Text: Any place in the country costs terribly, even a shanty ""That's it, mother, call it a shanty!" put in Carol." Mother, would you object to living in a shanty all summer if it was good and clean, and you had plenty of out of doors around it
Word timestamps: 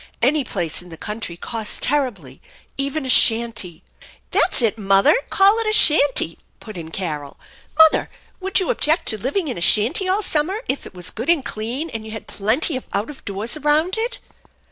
Any 0.19 0.43
place 0.43 0.81
in 0.81 0.89
the 0.89 0.97
country 0.97 1.37
costs 1.37 1.77
terribly, 1.79 2.41
even 2.75 3.05
a 3.05 3.09
shanty 3.09 3.83
""That's 4.31 4.59
it, 4.59 4.75
mother, 4.79 5.13
call 5.29 5.59
it 5.59 5.67
a 5.67 5.73
shanty!" 5.73 6.39
put 6.59 6.75
in 6.75 6.89
Carol." 6.89 7.39
Mother, 7.77 8.09
would 8.39 8.59
you 8.59 8.71
object 8.71 9.05
to 9.09 9.17
living 9.21 9.47
in 9.47 9.59
a 9.59 9.61
shanty 9.61 10.09
all 10.09 10.23
summer 10.23 10.59
if 10.67 10.87
it 10.87 10.95
was 10.95 11.11
good 11.11 11.29
and 11.29 11.45
clean, 11.45 11.91
and 11.91 12.03
you 12.03 12.09
had 12.13 12.25
plenty 12.25 12.75
of 12.75 12.87
out 12.95 13.11
of 13.11 13.23
doors 13.25 13.55
around 13.57 13.95
it 13.95 14.17